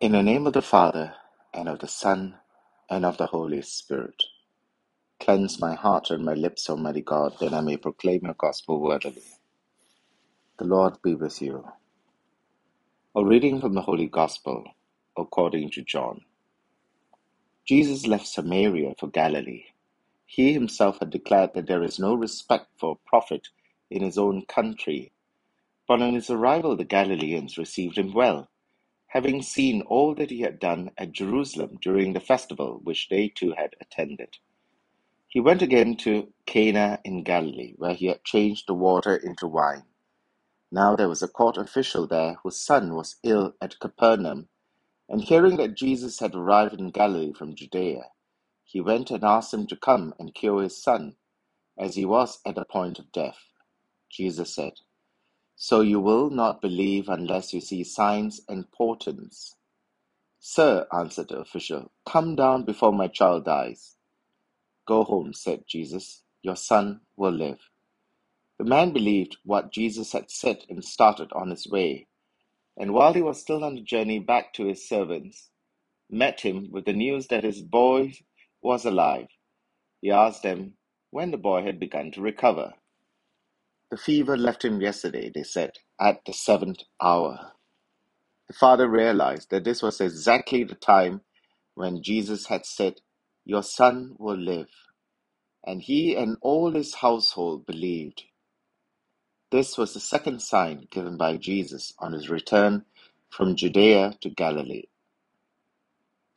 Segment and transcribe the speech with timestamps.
[0.00, 1.14] In the name of the Father,
[1.54, 2.36] and of the Son,
[2.90, 4.22] and of the Holy Spirit.
[5.20, 9.22] Cleanse my heart and my lips, Almighty God, that I may proclaim your gospel worthily.
[10.58, 11.64] The Lord be with you.
[13.16, 14.64] A reading from the Holy Gospel
[15.18, 16.22] according to John.
[17.66, 19.64] Jesus left Samaria for Galilee.
[20.26, 23.48] He himself had declared that there is no respect for a prophet
[23.90, 25.12] in his own country.
[25.88, 28.48] But on his arrival, the Galileans received him well
[29.16, 33.54] having seen all that he had done at Jerusalem during the festival which they too
[33.56, 34.36] had attended.
[35.28, 39.84] He went again to Cana in Galilee, where he had changed the water into wine.
[40.72, 44.48] Now there was a court official there whose son was ill at Capernaum,
[45.08, 48.04] and hearing that Jesus had arrived in Galilee from Judea,
[48.64, 51.16] he went and asked him to come and cure his son,
[51.78, 53.38] as he was at the point of death.
[54.10, 54.74] Jesus said,
[55.56, 59.56] so you will not believe unless you see signs and portents.
[60.40, 63.96] Sir, answered the official, come down before my child dies.
[64.88, 66.22] Go home, said Jesus.
[66.42, 67.60] Your son will live.
[68.58, 72.06] The man believed what Jesus had said and started on his way.
[72.78, 75.50] And while he was still on the journey back to his servants,
[76.10, 78.14] met him with the news that his boy
[78.62, 79.28] was alive.
[80.02, 80.74] He asked them
[81.10, 82.74] when the boy had begun to recover.
[83.90, 87.52] The fever left him yesterday, they said, at the seventh hour.
[88.48, 91.22] The father realized that this was exactly the time
[91.74, 93.00] when Jesus had said,
[93.44, 94.68] Your son will live.
[95.66, 98.24] And he and all his household believed.
[99.52, 102.84] This was the second sign given by Jesus on his return
[103.30, 104.84] from Judea to Galilee.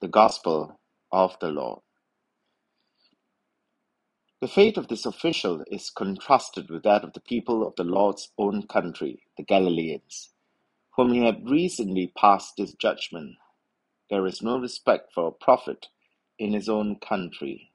[0.00, 0.80] The Gospel
[1.12, 1.80] of the Lord.
[4.40, 8.32] The fate of this official is contrasted with that of the people of the Lord's
[8.38, 10.30] own country, the Galileans,
[10.96, 13.36] whom he had recently passed his judgment.
[14.10, 15.88] There is no respect for a prophet
[16.38, 17.72] in his own country.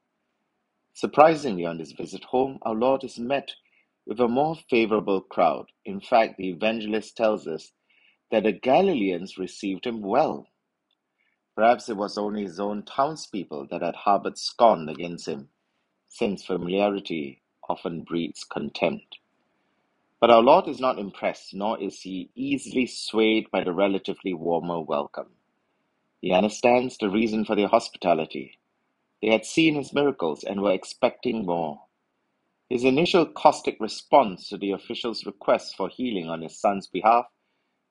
[0.94, 3.52] Surprisingly, on this visit home, our Lord is met
[4.06, 5.66] with a more favorable crowd.
[5.84, 7.72] In fact, the evangelist tells us
[8.30, 10.48] that the Galileans received him well.
[11.56, 15.50] Perhaps it was only his own townspeople that had harbored scorn against him
[16.14, 19.18] since familiarity often breeds contempt.
[20.20, 24.80] But our Lord is not impressed, nor is he easily swayed by the relatively warmer
[24.80, 25.30] welcome.
[26.20, 28.58] He understands the reason for their hospitality.
[29.22, 31.82] They had seen his miracles and were expecting more.
[32.70, 37.26] His initial caustic response to the official's request for healing on his son's behalf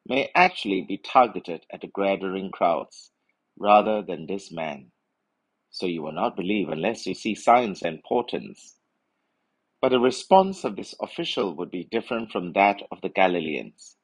[0.08, 3.12] may actually be targeted at the gathering crowds
[3.60, 4.93] rather than this man
[5.74, 8.78] so you will not believe unless you see signs and portents.
[9.82, 13.98] But the response of this official would be different from that of the Galileans.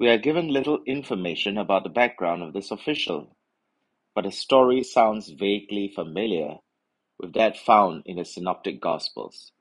[0.00, 3.36] We are given little information about the background of this official,
[4.14, 6.56] but the story sounds vaguely familiar
[7.20, 9.52] with that found in the Synoptic Gospels,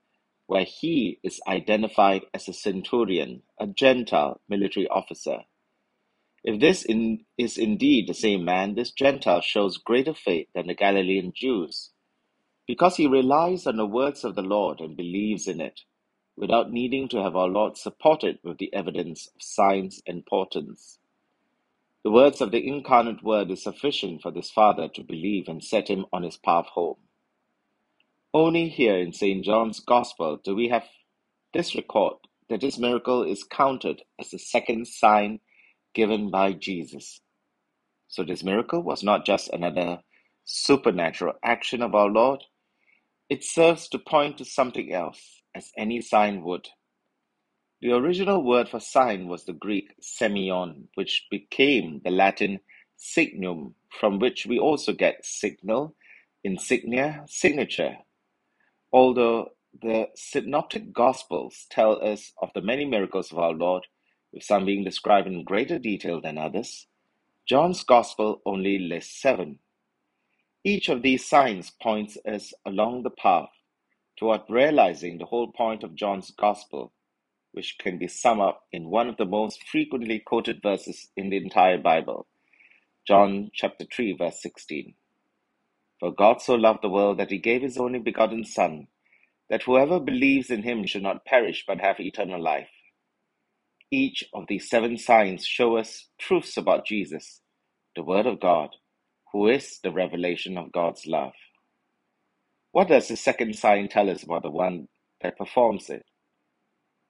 [0.47, 5.40] where he is identified as a centurion, a Gentile military officer
[6.44, 10.76] if this in, is indeed the same man, this Gentile shows greater faith than the
[10.76, 11.92] Galilean Jews,
[12.68, 15.82] because he relies on the words of the Lord and believes in it,
[16.38, 21.00] without needing to have our Lord supported with the evidence of signs and portents.
[22.03, 25.90] The words of the incarnate Word is sufficient for this father to believe and set
[25.90, 26.98] him on his path home.
[28.34, 29.46] Only here in St.
[29.46, 30.86] John's Gospel do we have
[31.53, 32.16] this record
[32.50, 35.40] that this miracle is counted as the second sign
[35.94, 37.22] given by Jesus.
[38.08, 40.00] So this miracle was not just another
[40.46, 42.44] supernatural action of our Lord,
[43.30, 46.68] it serves to point to something else, as any sign would.
[47.82, 52.59] The original word for sign was the Greek semeion, which became the Latin
[52.98, 55.96] signum, from which we also get signal,
[56.44, 57.98] insignia, signature.
[58.94, 59.50] Although
[59.82, 63.88] the synoptic gospels tell us of the many miracles of our Lord,
[64.34, 66.88] with some being described in greater detail than others,
[67.47, 69.59] John's Gospel only lists seven.
[70.64, 73.50] Each of these signs points us along the path
[74.20, 76.94] toward realizing the whole point of John's Gospel,
[77.53, 81.38] which can be summed up in one of the most frequently quoted verses in the
[81.38, 82.28] entire Bible,
[83.08, 84.96] John chapter 3 verse 16.
[86.00, 88.88] For God so loved the world that he gave his only begotten Son,
[89.50, 92.72] that whoever believes in him should not perish but have eternal life.
[93.93, 97.41] Each of these seven signs show us truths about Jesus,
[97.95, 98.72] the Word of God,
[99.34, 101.34] who is the revelation of God's love.
[102.72, 104.90] What does the second sign tell us about the one
[105.22, 106.05] that performs it?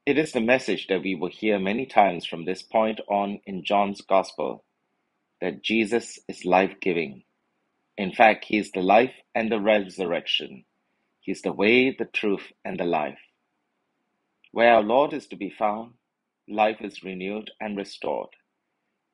[0.06, 3.64] It is the message that we will hear many times from this point on in
[3.64, 4.66] John's Gospel
[5.42, 7.24] that Jesus is life giving.
[7.98, 10.66] In fact, He is the life and the resurrection.
[11.22, 13.20] He is the way, the truth, and the life.
[14.52, 15.94] Where our Lord is to be found,
[16.48, 18.30] life is renewed and restored.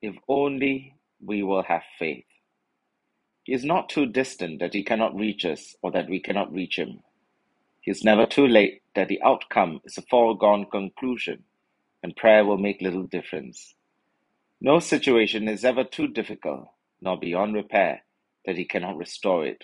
[0.02, 2.26] If only we will have faith.
[3.44, 6.78] He is not too distant that He cannot reach us or that we cannot reach
[6.78, 7.00] Him.
[7.82, 11.44] He is never too late that the outcome is a foregone conclusion
[12.04, 13.76] and prayer will make little difference.
[14.62, 16.68] No situation is ever too difficult
[17.02, 18.04] nor beyond repair
[18.46, 19.64] that He cannot restore it.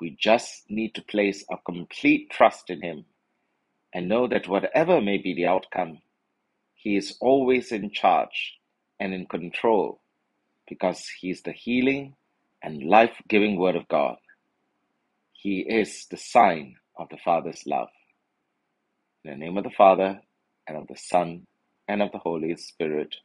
[0.00, 3.04] We just need to place our complete trust in Him
[3.94, 5.98] and know that whatever may be the outcome,
[6.82, 8.54] He is always in charge
[9.00, 10.00] and in control
[10.68, 12.16] because He is the healing
[12.62, 14.16] and life giving Word of God.
[15.32, 17.88] He is the sign of the Father's love.
[19.24, 20.20] In the name of the Father,
[20.68, 21.46] and of the Son,
[21.88, 23.16] and of the Holy Spirit.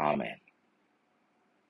[0.00, 0.36] Amen.